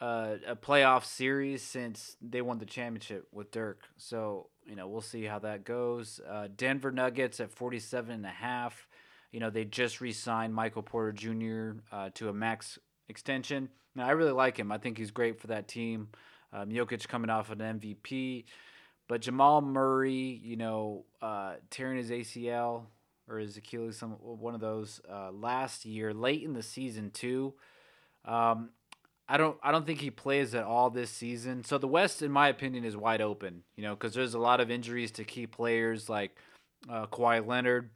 [0.00, 3.84] uh, a playoff series since they won the championship with Dirk.
[3.96, 6.20] So, you know, we'll see how that goes.
[6.28, 8.88] Uh, Denver Nuggets at 47 and a half.
[9.32, 11.80] You know, they just re-signed Michael Porter Jr.
[11.92, 13.68] Uh, to a max extension.
[13.94, 14.70] Now, I really like him.
[14.70, 16.08] I think he's great for that team.
[16.52, 18.44] Um, Jokic coming off an MVP.
[19.08, 22.84] But Jamal Murray, you know, uh, tearing his ACL
[23.28, 27.54] or his Achilles, some one of those uh, last year, late in the season too.
[28.24, 28.70] Um,
[29.28, 31.62] I don't I don't think he plays at all this season.
[31.62, 33.62] So the West, in my opinion, is wide open.
[33.76, 36.36] You know, because there's a lot of injuries to key players like
[36.88, 37.90] uh, Kawhi Leonard.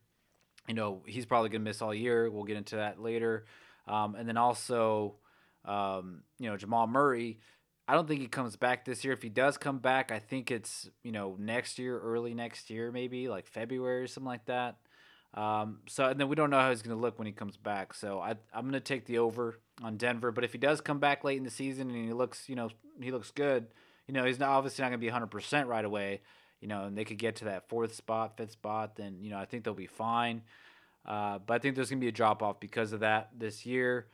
[0.68, 2.30] You know, he's probably gonna miss all year.
[2.30, 3.46] We'll get into that later.
[3.88, 5.16] Um, and then also,
[5.64, 7.38] um, you know, Jamal Murray.
[7.88, 9.12] I don't think he comes back this year.
[9.12, 12.92] If he does come back, I think it's you know next year, early next year,
[12.92, 14.76] maybe like February or something like that.
[15.34, 17.56] Um, so and then we don't know how he's going to look when he comes
[17.56, 17.94] back.
[17.94, 20.30] So I, I'm going to take the over on Denver.
[20.30, 22.70] But if he does come back late in the season and he looks, you know,
[23.00, 23.68] he looks good,
[24.06, 26.20] you know, he's not obviously not going to be 100 percent right away.
[26.60, 29.38] You know, and they could get to that fourth spot, fifth spot, then you know
[29.38, 30.42] I think they'll be fine.
[31.04, 33.66] Uh, but I think there's going to be a drop off because of that this
[33.66, 34.06] year.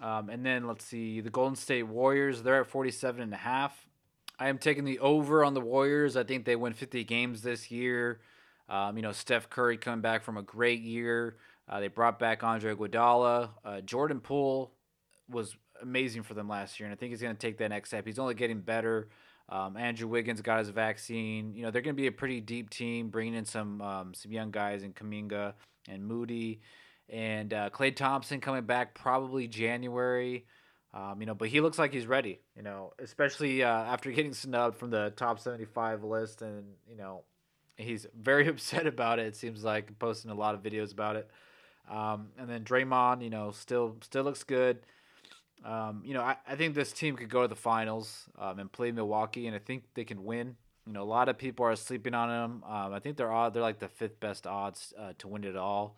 [0.00, 2.42] Um, and then let's see the Golden State Warriors.
[2.42, 3.88] They're at 47 and a half.
[4.38, 6.16] I am taking the over on the Warriors.
[6.16, 8.20] I think they win 50 games this year.
[8.68, 11.36] Um, you know, Steph Curry coming back from a great year.
[11.68, 13.50] Uh, they brought back Andre Iguodala.
[13.64, 14.72] Uh, Jordan Poole
[15.28, 17.90] was amazing for them last year, and I think he's going to take that next
[17.90, 18.06] step.
[18.06, 19.08] He's only getting better.
[19.48, 21.54] Um, Andrew Wiggins got his vaccine.
[21.54, 24.32] You know, they're going to be a pretty deep team, bringing in some um, some
[24.32, 25.54] young guys in Kuminga
[25.88, 26.60] and Moody,
[27.08, 30.46] and uh, Klay Thompson coming back probably January.
[30.94, 32.40] Um, you know, but he looks like he's ready.
[32.56, 37.24] You know, especially uh, after getting snubbed from the top seventy-five list, and you know,
[37.76, 39.26] He's very upset about it.
[39.26, 41.30] It seems like posting a lot of videos about it.
[41.90, 44.78] Um, and then Draymond, you know, still still looks good.
[45.64, 48.70] Um, you know, I, I think this team could go to the finals um, and
[48.70, 50.56] play Milwaukee, and I think they can win.
[50.86, 52.64] You know, a lot of people are sleeping on them.
[52.68, 53.54] Um, I think they're odd.
[53.54, 55.96] They're like the fifth best odds uh, to win it all.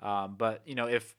[0.00, 1.16] Um, but you know, if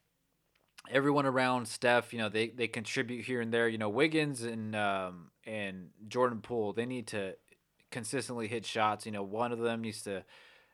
[0.89, 3.67] everyone around Steph, you know, they, they contribute here and there.
[3.67, 7.35] You know, Wiggins and um, and Jordan Poole, they need to
[7.95, 9.05] consistently hit shots.
[9.05, 10.25] You know, one of them used to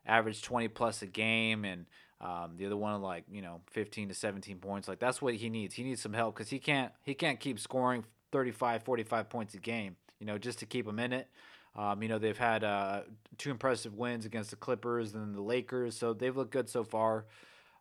[0.07, 1.85] average 20 plus a game and
[2.19, 4.87] um, the other one like you know 15 to 17 points.
[4.87, 5.75] Like that's what he needs.
[5.75, 9.57] He needs some help because he can't he can't keep scoring 35 45 points a
[9.57, 11.27] game you know just to keep him in it.
[11.75, 13.01] Um, you know they've had uh,
[13.37, 17.25] two impressive wins against the clippers and the lakers so they've looked good so far.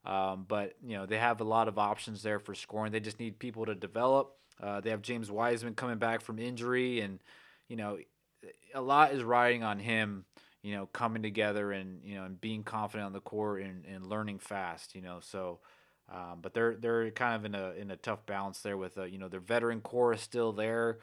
[0.05, 2.93] Um, but you know they have a lot of options there for scoring.
[2.93, 4.37] They just need people to develop.
[4.63, 7.21] Uh, they have james wiseman coming back from injury and
[7.69, 7.97] you know
[8.75, 10.25] a lot is riding on him,
[10.63, 14.07] you know, coming together and you know and being confident on the court and, and
[14.07, 15.19] learning fast, you know.
[15.21, 15.61] So,
[16.13, 19.05] um, but they're they're kind of in a in a tough balance there with uh,
[19.05, 20.99] you know their veteran core is still there,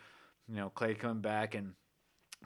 [0.48, 1.74] you know, Klay coming back and,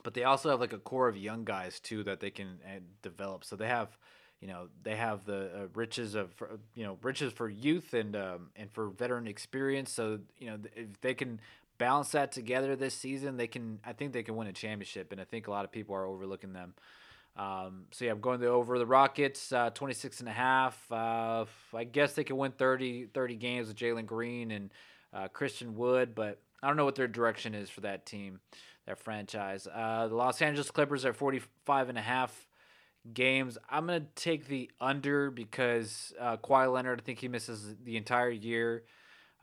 [0.04, 2.80] but they also have like a core of young guys too that they can uh,
[3.02, 3.44] develop.
[3.44, 3.98] So they have.
[4.40, 6.34] You know they have the uh, riches of
[6.74, 9.92] you know riches for youth and um, and for veteran experience.
[9.92, 11.40] So you know if they can
[11.82, 13.80] balance that together this season, they can.
[13.84, 16.06] I think they can win a championship, and I think a lot of people are
[16.06, 16.76] overlooking them.
[17.36, 20.92] Um, so yeah, I'm going to over the Rockets, uh, 26 and a half.
[20.92, 24.70] Uh, I guess they can win 30, 30 games with Jalen Green and
[25.12, 28.42] uh, Christian Wood, but I don't know what their direction is for that team,
[28.86, 29.68] that franchise.
[29.74, 32.48] Uh, the Los Angeles Clippers are 45 and a half
[33.12, 33.58] games.
[33.70, 37.98] I'm going to take the under because uh, Kawhi Leonard, I think he misses the
[37.98, 38.84] entire year.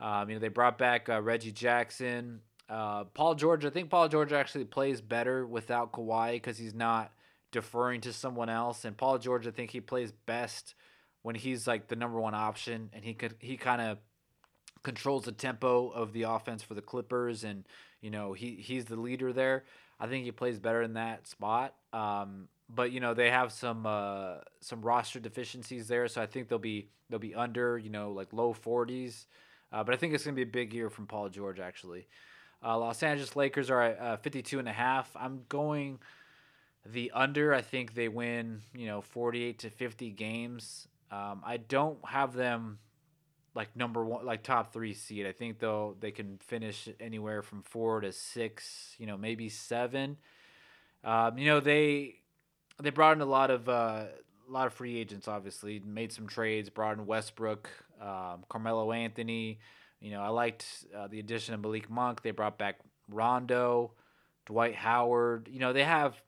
[0.01, 2.41] Um, you know, they brought back uh, Reggie Jackson.
[2.69, 7.13] Uh, Paul George, I think Paul George actually plays better without Kawhi because he's not
[7.51, 8.85] deferring to someone else.
[8.85, 10.75] And Paul George, I think he plays best
[11.23, 13.99] when he's like the number one option, and he could he kind of
[14.83, 17.65] controls the tempo of the offense for the Clippers, and
[18.01, 19.65] you know he he's the leader there.
[20.01, 21.75] I think he plays better in that spot.
[21.93, 26.49] Um, but you know they have some uh, some roster deficiencies there, so I think
[26.49, 29.27] they'll be they'll be under you know like low forties.
[29.73, 32.07] Uh, but I think it's going to be a big year from Paul George, actually.
[32.65, 35.11] Uh, Los Angeles Lakers are at uh, 52 and a half.
[35.15, 35.99] I'm going
[36.85, 37.55] the under.
[37.55, 40.89] I think they win, you know, 48 to 50 games.
[41.11, 42.79] Um, I don't have them
[43.55, 45.27] like number one, like top three seed.
[45.27, 50.17] I think though they can finish anywhere from four to six, you know, maybe seven.
[51.05, 52.21] Um, you know, they
[52.81, 54.05] they brought in a lot of uh,
[54.49, 55.29] a lot of free agents.
[55.29, 56.71] Obviously, made some trades.
[56.71, 57.69] Brought in Westbrook,
[58.01, 59.59] um, Carmelo Anthony.
[60.01, 62.23] You know, I liked uh, the addition of Malik Monk.
[62.23, 62.79] They brought back
[63.11, 63.93] Rondo,
[64.47, 65.49] Dwight Howard.
[65.51, 66.21] You know, they have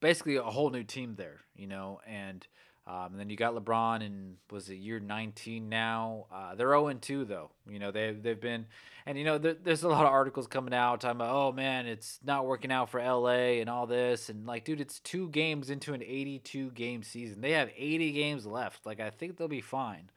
[0.00, 1.40] basically a whole new team there.
[1.56, 2.46] You know, and
[2.90, 6.26] um, and then you got LeBron and was it year 19 now?
[6.32, 7.50] Uh, they're 0 2 though.
[7.68, 8.66] You know they've they've been,
[9.06, 11.86] and you know there, there's a lot of articles coming out talking about oh man
[11.86, 15.70] it's not working out for LA and all this and like dude it's two games
[15.70, 17.40] into an 82 game season.
[17.40, 18.84] They have 80 games left.
[18.84, 20.10] Like I think they'll be fine.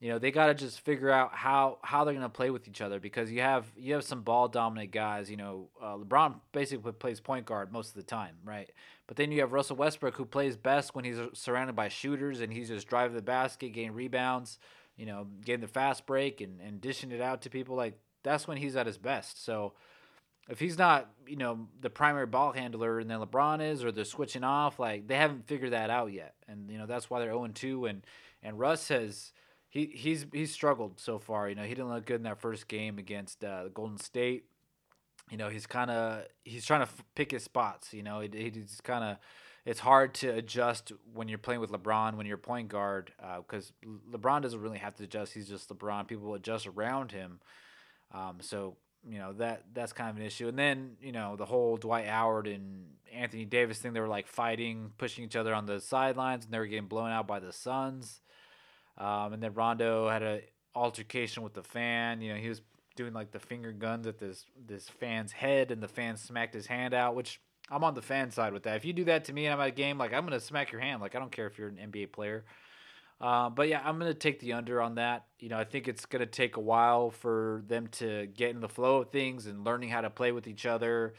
[0.00, 2.82] You know they got to just figure out how how they're gonna play with each
[2.82, 5.30] other because you have you have some ball dominant guys.
[5.30, 8.70] You know uh, LeBron basically plays point guard most of the time, right?
[9.06, 12.52] But then you have Russell Westbrook who plays best when he's surrounded by shooters and
[12.52, 14.58] he's just driving the basket, getting rebounds,
[14.96, 17.76] you know, getting the fast break and, and dishing it out to people.
[17.76, 19.44] Like that's when he's at his best.
[19.44, 19.72] So
[20.48, 24.04] if he's not, you know, the primary ball handler and then LeBron is or they're
[24.04, 26.34] switching off, like they haven't figured that out yet.
[26.48, 28.02] And you know, that's why they're 0 2 and
[28.42, 29.32] and Russ has
[29.76, 31.48] he he's he's struggled so far.
[31.48, 34.44] You know, he didn't look good in that first game against uh, Golden State
[35.30, 37.92] you know he's kind of he's trying to f- pick his spots.
[37.92, 39.16] You know, he, he's kind of
[39.64, 44.16] it's hard to adjust when you're playing with LeBron when you're point guard because uh,
[44.16, 45.32] LeBron doesn't really have to adjust.
[45.32, 46.06] He's just LeBron.
[46.06, 47.40] People adjust around him.
[48.14, 48.76] Um, so
[49.08, 50.48] you know that that's kind of an issue.
[50.48, 53.92] And then you know the whole Dwight Howard and Anthony Davis thing.
[53.92, 57.10] They were like fighting, pushing each other on the sidelines, and they were getting blown
[57.10, 58.20] out by the Suns.
[58.98, 60.40] Um, and then Rondo had a
[60.74, 62.20] altercation with the fan.
[62.20, 62.62] You know he was
[62.96, 66.66] doing like the finger guns at this this fan's head, and the fan smacked his
[66.66, 67.14] hand out.
[67.14, 68.76] Which I'm on the fan side with that.
[68.76, 70.72] If you do that to me and I'm at a game, like I'm gonna smack
[70.72, 71.00] your hand.
[71.00, 72.44] Like I don't care if you're an NBA player.
[73.20, 75.26] Uh, but yeah, I'm gonna take the under on that.
[75.40, 78.68] You know, I think it's gonna take a while for them to get in the
[78.68, 81.14] flow of things and learning how to play with each other.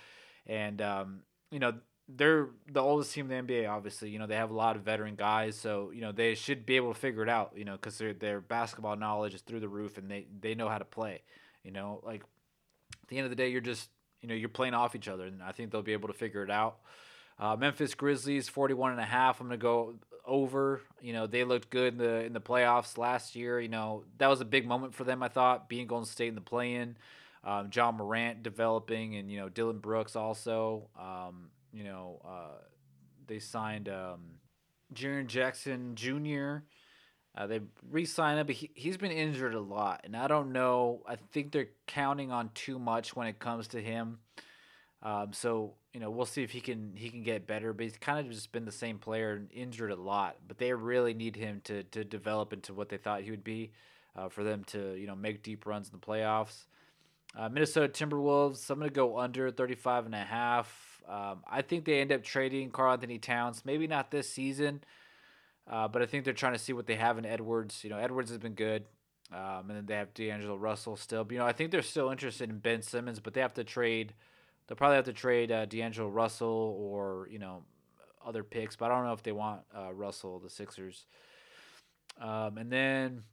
[0.46, 1.74] And um, you know,
[2.10, 3.70] they're the oldest team in the NBA.
[3.70, 6.66] Obviously, you know they have a lot of veteran guys, so you know they should
[6.66, 7.54] be able to figure it out.
[7.56, 10.70] You know, because their their basketball knowledge is through the roof, and they they know
[10.70, 11.22] how to play.
[11.64, 13.90] You know, like at the end of the day, you're just
[14.22, 16.44] you know you're playing off each other, and I think they'll be able to figure
[16.44, 16.78] it out.
[17.40, 19.42] Uh, Memphis Grizzlies 41 and a half.
[19.42, 20.82] I'm gonna go over.
[21.02, 23.60] You know they looked good in the in the playoffs last year.
[23.60, 25.22] You know that was a big moment for them.
[25.22, 26.96] I thought being Golden State in the play-in.
[27.44, 30.90] Um, Ja Morant developing, and you know Dillon Brooks also.
[31.00, 32.62] Um, you know uh,
[33.28, 34.40] they signed um,
[34.94, 36.66] Jaren Jackson Jr.
[37.36, 37.60] Uh, they
[37.92, 41.04] re-signed him, but he, he's been injured a lot, and I don't know.
[41.08, 44.18] I think they're counting on too much when it comes to him.
[45.04, 47.74] Um, so you know, we'll see if he can he can get better.
[47.74, 50.38] But he's kind of just been the same player and injured a lot.
[50.48, 53.72] But they really need him to to develop into what they thought he would be,
[54.16, 56.66] uh, for them to you know make deep runs in the playoffs.
[57.36, 58.70] Uh, Minnesota Timberwolves.
[58.70, 60.97] I'm gonna go under 35 and a half.
[61.08, 63.64] Um, I think they end up trading Karl-Anthony Towns.
[63.66, 64.84] Maybe not this season.
[65.70, 67.84] Uh, but I think they're trying to see what they have in Edwards.
[67.84, 68.86] You know, Edwards has been good.
[69.32, 71.24] Um, and then they have D'Angelo Russell still.
[71.24, 73.64] But, you know, I think they're still interested in Ben Simmons, but they have to
[73.64, 74.14] trade.
[74.68, 77.64] They'll probably have to trade uh, D'Angelo Russell or, you know,
[78.26, 78.76] other picks.
[78.76, 81.06] But I don't know if they want uh, Russell, the Sixers.
[82.20, 83.24] Um, and then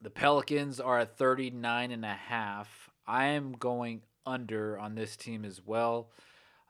[0.00, 2.90] the Pelicans are at 39 and a half.
[3.06, 6.10] I am going under on this team as well.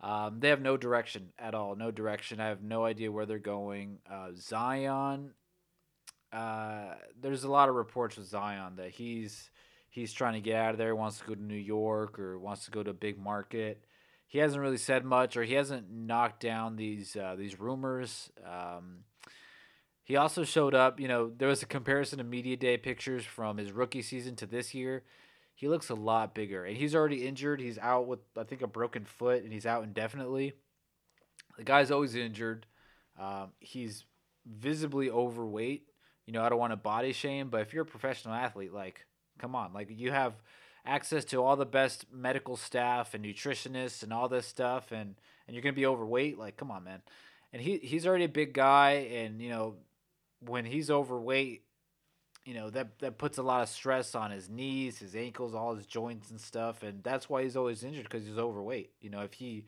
[0.00, 1.74] Um, they have no direction at all.
[1.74, 2.40] No direction.
[2.40, 3.98] I have no idea where they're going.
[4.10, 5.32] Uh, Zion.
[6.32, 9.50] Uh, there's a lot of reports with Zion that he's
[9.88, 10.88] he's trying to get out of there.
[10.88, 13.84] He wants to go to New York or wants to go to a big market.
[14.26, 18.30] He hasn't really said much, or he hasn't knocked down these uh, these rumors.
[18.44, 19.04] Um,
[20.02, 21.00] he also showed up.
[21.00, 24.46] You know, there was a comparison of media day pictures from his rookie season to
[24.46, 25.04] this year
[25.56, 26.64] he looks a lot bigger.
[26.64, 27.60] And he's already injured.
[27.60, 30.52] He's out with I think a broken foot, and he's out indefinitely.
[31.56, 32.66] The guy's always injured.
[33.18, 34.04] Um, he's
[34.46, 35.86] visibly overweight.
[36.26, 39.06] You know, I don't want to body shame, but if you're a professional athlete, like,
[39.38, 40.34] come on, like you have
[40.84, 45.14] access to all the best medical staff and nutritionists and all this stuff, and
[45.46, 46.38] and you're gonna be overweight.
[46.38, 47.00] Like, come on, man.
[47.52, 49.76] And he he's already a big guy, and you know,
[50.40, 51.62] when he's overweight,
[52.46, 55.74] you know that that puts a lot of stress on his knees, his ankles, all
[55.74, 58.92] his joints and stuff, and that's why he's always injured because he's overweight.
[59.00, 59.64] You know, if he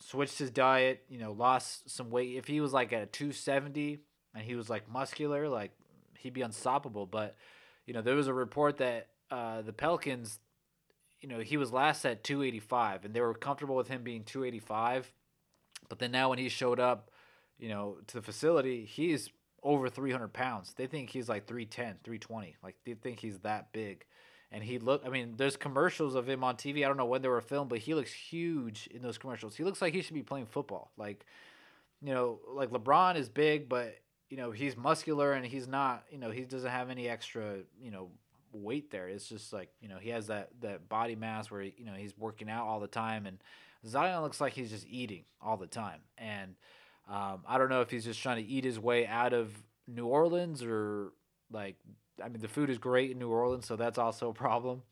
[0.00, 4.00] switched his diet, you know, lost some weight, if he was like at a 270
[4.34, 5.70] and he was like muscular, like
[6.18, 7.06] he'd be unstoppable.
[7.06, 7.36] But
[7.86, 10.40] you know, there was a report that uh, the Pelicans,
[11.20, 15.12] you know, he was last at 285, and they were comfortable with him being 285.
[15.88, 17.12] But then now when he showed up,
[17.56, 19.30] you know, to the facility, he's
[19.64, 20.74] over 300 pounds.
[20.74, 22.56] They think he's like 310, 320.
[22.62, 24.04] Like they think he's that big.
[24.52, 26.84] And he look I mean, there's commercials of him on TV.
[26.84, 29.56] I don't know when they were filmed, but he looks huge in those commercials.
[29.56, 30.92] He looks like he should be playing football.
[30.96, 31.26] Like
[32.02, 33.96] you know, like LeBron is big, but
[34.28, 36.04] you know he's muscular and he's not.
[36.10, 37.56] You know, he doesn't have any extra.
[37.80, 38.10] You know,
[38.54, 39.08] weight there.
[39.08, 42.16] It's just like you know he has that that body mass where you know he's
[42.16, 43.38] working out all the time, and
[43.86, 46.00] Zion looks like he's just eating all the time.
[46.16, 46.54] And
[47.08, 49.52] um, I don't know if he's just trying to eat his way out of
[49.86, 51.12] New Orleans or
[51.50, 51.76] like
[52.22, 54.82] I mean the food is great in New Orleans, so that's also a problem.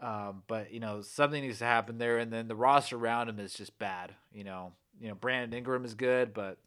[0.00, 3.38] Um, but you know something needs to happen there, and then the roster around him
[3.38, 4.14] is just bad.
[4.32, 6.58] You know, you know Brandon Ingram is good, but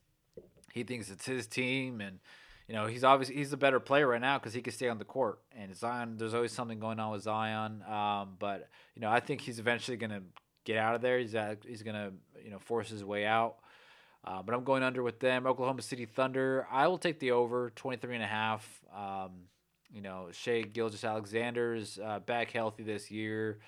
[0.74, 2.20] he thinks it's his team, and
[2.68, 5.00] you know he's obviously he's the better player right now because he can stay on
[5.00, 5.40] the court.
[5.56, 7.84] And Zion, there's always something going on with Zion.
[7.88, 10.22] Um, but you know I think he's eventually gonna
[10.64, 11.20] get out of there.
[11.20, 12.12] He's at, he's gonna
[12.44, 13.58] you know force his way out.
[14.24, 15.48] Uh, but I'm going under with them.
[15.48, 16.68] Oklahoma City Thunder.
[16.72, 18.82] I will take the over 23 and a half.
[18.96, 19.32] Um,
[19.92, 23.60] you know, Shai Gilgeous-Alexander's uh, back healthy this year.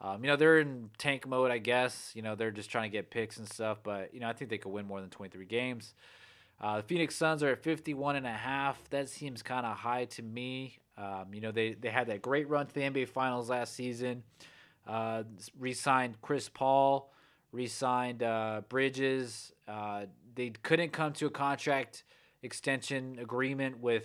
[0.00, 2.12] Um, you know, they're in tank mode, I guess.
[2.14, 4.50] You know, they're just trying to get picks and stuff, but, you know, I think
[4.50, 5.94] they could win more than 23 games.
[6.60, 8.78] Uh, the Phoenix Suns are at 51 and a half.
[8.90, 10.78] That seems kind of high to me.
[10.96, 14.22] Um, you know, they, they had that great run to the NBA Finals last season.
[14.86, 15.24] Uh,
[15.58, 17.12] re signed Chris Paul,
[17.56, 19.52] re signed uh, Bridges.
[19.66, 22.04] Uh, they couldn't come to a contract
[22.42, 24.04] extension agreement with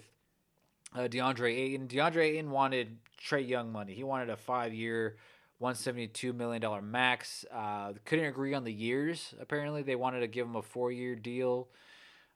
[0.96, 1.88] uh, DeAndre Ayton.
[1.88, 3.94] DeAndre Ayton wanted Trae Young money.
[3.94, 5.18] He wanted a five year,
[5.62, 7.46] $172 million max.
[7.54, 9.84] Uh, couldn't agree on the years, apparently.
[9.84, 11.68] They wanted to give him a four year deal.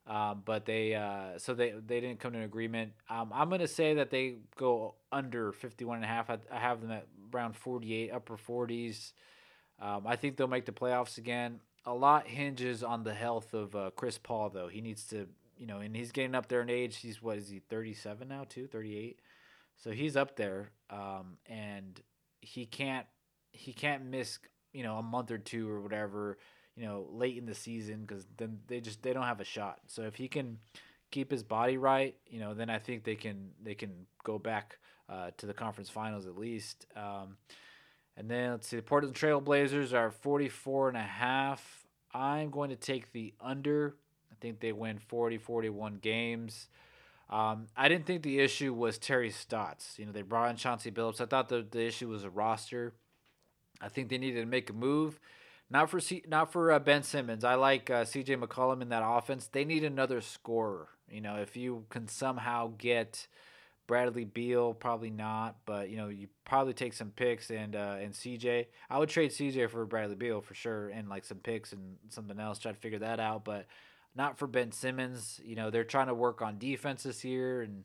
[0.07, 2.91] Um, but they uh, so they they didn't come to an agreement.
[3.09, 6.29] Um, I'm gonna say that they go under 51 and a half.
[6.29, 9.13] I, I have them at around 48, upper 40s.
[9.79, 11.59] Um, I think they'll make the playoffs again.
[11.85, 14.67] A lot hinges on the health of uh, Chris Paul, though.
[14.67, 16.97] He needs to you know, and he's getting up there in age.
[16.97, 19.19] He's what is he, 37 now, too, 38.
[19.77, 21.99] So he's up there, um, and
[22.41, 23.05] he can't
[23.51, 24.39] he can't miss
[24.73, 26.37] you know a month or two or whatever
[26.75, 29.79] you know late in the season because then they just they don't have a shot.
[29.87, 30.59] So if he can
[31.11, 34.77] keep his body right, you know, then I think they can they can go back
[35.09, 36.85] uh, to the conference finals at least.
[36.95, 37.37] Um,
[38.17, 41.85] and then let's see, the Portland Trail Blazers are 44 and a half.
[42.13, 43.95] I'm going to take the under
[44.35, 46.67] I think they win 40, 41 games.
[47.29, 49.97] Um, I didn't think the issue was Terry Stotts.
[49.97, 51.21] You know, they brought in Chauncey Billups.
[51.21, 52.93] I thought the, the issue was a roster.
[53.81, 55.19] I think they needed to make a move.
[55.69, 57.43] Not for C, not for uh, Ben Simmons.
[57.43, 58.35] I like uh, C.J.
[58.35, 59.47] McCollum in that offense.
[59.47, 60.89] They need another scorer.
[61.09, 63.27] You know, if you can somehow get
[63.87, 68.13] Bradley Beal, probably not, but you know, you probably take some picks and uh, and
[68.13, 68.67] CJ.
[68.89, 72.39] I would trade CJ for Bradley Beal for sure, and like some picks and something
[72.39, 72.59] else.
[72.59, 73.67] Try to figure that out, but
[74.15, 75.39] not for Ben Simmons.
[75.43, 77.83] You know, they're trying to work on defense this year, and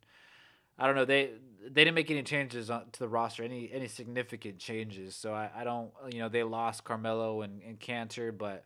[0.78, 1.04] I don't know.
[1.04, 1.30] They
[1.62, 5.14] they didn't make any changes to the roster, any any significant changes.
[5.14, 8.64] So I, I don't, you know, they lost Carmelo and, and Kanter, but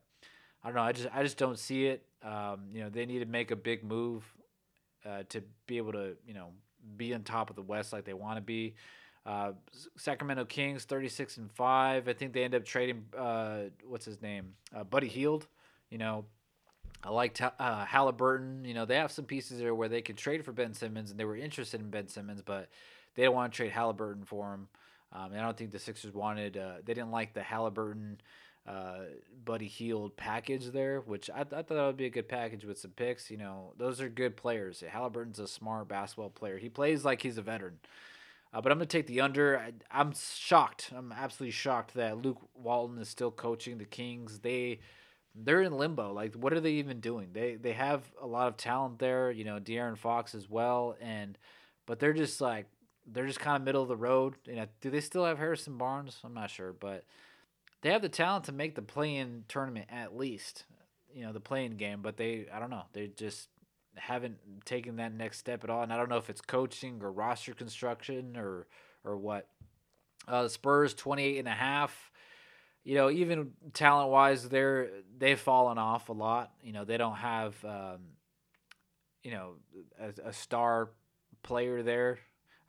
[0.62, 0.82] I don't know.
[0.82, 2.06] I just I just don't see it.
[2.22, 4.22] Um, you know, they need to make a big move
[5.04, 6.50] uh, to be able to, you know,
[6.96, 8.74] be on top of the West like they want to be.
[9.26, 9.52] Uh,
[9.96, 12.08] Sacramento Kings, thirty six and five.
[12.08, 13.04] I think they end up trading.
[13.16, 14.54] Uh, what's his name?
[14.74, 15.46] Uh, Buddy Hield.
[15.90, 16.26] You know,
[17.02, 18.64] I liked uh, Halliburton.
[18.64, 21.18] You know, they have some pieces there where they could trade for Ben Simmons, and
[21.18, 22.68] they were interested in Ben Simmons, but
[23.14, 24.68] they don't want to trade Halliburton for him.
[25.12, 26.56] Um, I don't think the Sixers wanted.
[26.56, 28.20] Uh, they didn't like the Halliburton,
[28.66, 29.00] uh,
[29.44, 32.78] Buddy Hield package there, which I, I thought that would be a good package with
[32.78, 33.30] some picks.
[33.30, 34.82] You know, those are good players.
[34.88, 36.58] Halliburton's a smart basketball player.
[36.58, 37.78] He plays like he's a veteran.
[38.52, 39.58] Uh, but I'm going to take the under.
[39.58, 40.92] I, am shocked.
[40.96, 44.38] I'm absolutely shocked that Luke Walton is still coaching the Kings.
[44.38, 44.78] They
[45.34, 46.12] they're in limbo.
[46.12, 47.30] Like, what are they even doing?
[47.32, 51.36] They they have a lot of talent there, you know, De'Aaron Fox as well, and
[51.86, 52.66] but they're just like
[53.06, 54.36] they're just kind of middle of the road.
[54.46, 56.20] You know, do they still have Harrison Barnes?
[56.22, 57.04] I'm not sure, but
[57.84, 60.64] they have the talent to make the play-in tournament at least.
[61.14, 62.86] You know, the play-in game, but they I don't know.
[62.92, 63.48] They just
[63.94, 67.12] haven't taken that next step at all, and I don't know if it's coaching or
[67.12, 68.66] roster construction or
[69.04, 69.46] or what.
[70.26, 72.10] Uh, Spurs 28 and a half
[72.84, 76.52] you know, even talent wise, they're they've fallen off a lot.
[76.62, 78.00] You know, they don't have, um,
[79.22, 79.54] you know,
[79.98, 80.90] a, a, star
[81.42, 82.18] player there.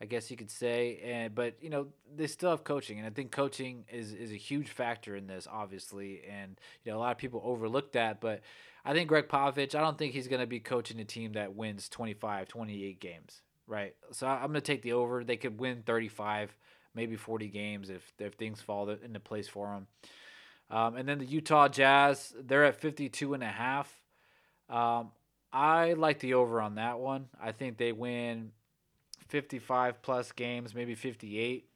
[0.01, 3.11] I guess you could say, and but you know they still have coaching, and I
[3.11, 7.11] think coaching is is a huge factor in this, obviously, and you know a lot
[7.11, 8.41] of people overlook that, but
[8.83, 11.55] I think Gregg Popovich, I don't think he's going to be coaching a team that
[11.55, 13.95] wins 25, 28 games, right?
[14.11, 15.23] So I'm going to take the over.
[15.23, 16.55] They could win 35
[16.95, 19.87] maybe 40 games if if things fall into place for them.
[20.71, 24.01] Um, and then the Utah Jazz, they're at 52 and a half.
[24.67, 25.11] Um,
[25.53, 27.27] I like the over on that one.
[27.39, 28.51] I think they win
[29.27, 31.69] 55 plus games, maybe 58.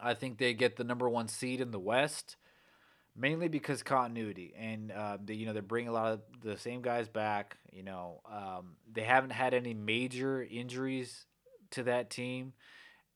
[0.00, 2.36] I think they get the number one seed in the West.
[3.16, 6.82] mainly because continuity and uh, they, you know they're bringing a lot of the same
[6.82, 7.56] guys back.
[7.72, 11.26] You know, um, they haven't had any major injuries
[11.72, 12.52] to that team,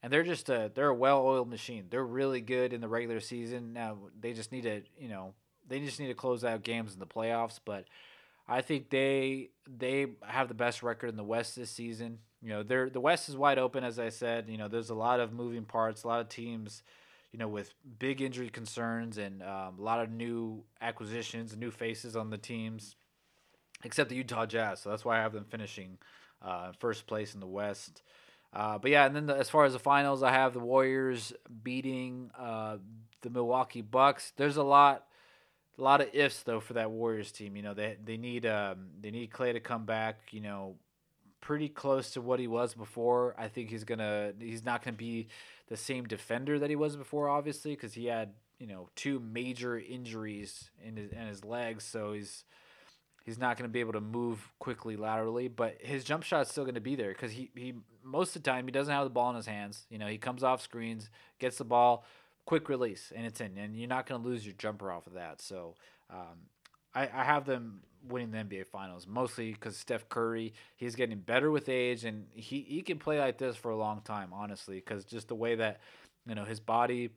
[0.03, 1.87] and they're just a they're a well-oiled machine.
[1.91, 3.73] They're really good in the regular season.
[3.73, 5.35] Now they just need to you know
[5.69, 7.85] they just need to close out games in the playoffs, but.
[8.49, 12.19] I think they they have the best record in the West this season.
[12.43, 14.49] You know, they're the West is wide open, as I said.
[14.49, 16.83] You know, there's a lot of moving parts, a lot of teams
[17.33, 22.15] you know, with big injury concerns and um, a lot of new acquisitions, new faces
[22.15, 22.95] on the teams,
[23.85, 24.81] except the Utah Jazz.
[24.81, 25.97] So that's why I have them finishing
[26.43, 28.03] uh, first place in the West.
[28.53, 31.33] Uh, but yeah, and then the, as far as the finals, I have the Warriors
[31.63, 32.77] beating uh,
[33.23, 34.35] the Milwaukee Bucks.
[34.37, 35.07] There's a lot,
[35.79, 37.57] a lot of ifs though for that Warriors team.
[37.57, 40.19] You know, they they need um, they need Klay to come back.
[40.33, 40.75] You know,
[41.43, 43.35] pretty close to what he was before.
[43.37, 45.29] I think he's gonna he's not gonna be
[45.69, 49.79] the same defender that he was before, obviously, because he had you know two major
[49.79, 52.45] injuries in his in his legs, so he's
[53.25, 55.49] he's not going to be able to move quickly laterally.
[55.49, 58.43] But his jump shot is still going to be there because he he most of
[58.43, 59.87] the time he doesn't have the ball in his hands.
[59.91, 62.07] You know, he comes off screens, gets the ball,
[62.47, 65.15] quick release, and it's in, and you're not going to lose your jumper off of
[65.15, 65.43] that.
[65.43, 65.75] So.
[66.11, 66.49] Um,
[66.95, 71.51] I, I have them winning the NBA Finals mostly because Steph Curry he's getting better
[71.51, 75.05] with age and he he can play like this for a long time honestly because
[75.05, 75.81] just the way that
[76.27, 77.11] you know his body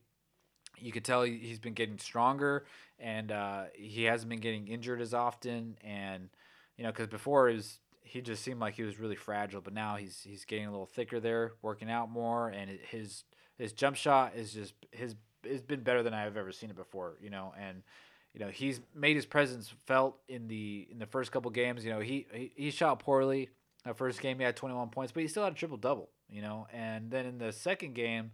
[0.80, 2.66] you could tell he's been getting stronger
[3.00, 6.30] and uh, he hasn't been getting injured as often and
[6.78, 9.96] you know because before was he just seemed like he was really fragile but now
[9.96, 13.24] he's he's getting a little thicker there working out more and his
[13.58, 17.18] his jump shot is just his it's been better than I've ever seen it before
[17.22, 17.84] you know and
[18.36, 21.86] you know he's made his presence felt in the in the first couple games.
[21.86, 23.50] You know he he, he shot poorly.
[23.86, 26.10] That first game he had 21 points, but he still had a triple double.
[26.30, 28.32] You know, and then in the second game,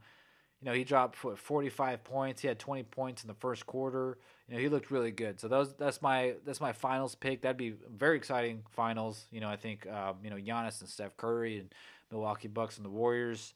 [0.59, 2.41] you know he dropped 45 points.
[2.41, 4.17] He had 20 points in the first quarter.
[4.47, 5.39] You know he looked really good.
[5.39, 7.43] So those that's my that's my finals pick.
[7.43, 9.25] That'd be very exciting finals.
[9.29, 11.71] You know I think um, you know Giannis and Steph Curry and
[12.09, 13.53] Milwaukee Bucks and the Warriors.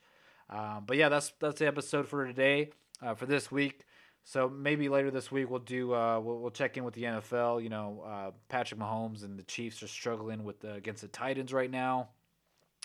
[0.47, 2.69] Um, but yeah, that's that's the episode for today.
[3.01, 3.85] Uh, for this week.
[4.27, 7.61] So maybe later this week we'll do uh, we'll, we'll check in with the NFL.
[7.61, 11.53] You know, uh, Patrick Mahomes and the Chiefs are struggling with the, against the Titans
[11.53, 12.09] right now.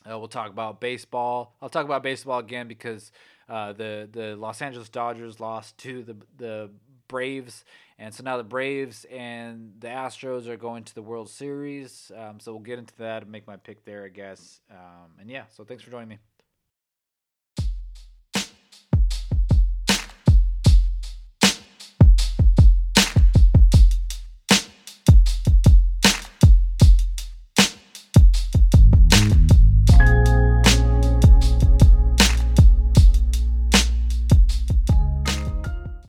[0.08, 1.56] Uh, we'll talk about baseball.
[1.62, 3.10] I'll talk about baseball again because
[3.48, 6.70] uh, the the Los Angeles Dodgers lost to the the
[7.08, 7.64] Braves,
[7.98, 12.12] and so now the Braves and the Astros are going to the World Series.
[12.16, 14.60] Um, so we'll get into that and make my pick there, I guess.
[14.70, 16.18] Um, and yeah, so thanks for joining me.